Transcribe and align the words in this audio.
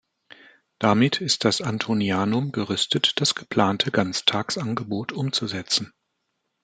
Damit 0.79 1.21
ist 1.21 1.45
das 1.45 1.61
Antonianum 1.61 2.51
gerüstet, 2.51 3.21
das 3.21 3.35
geplante 3.35 3.91
Ganztagsangebot 3.91 5.11
umzusetzen. 5.11 5.93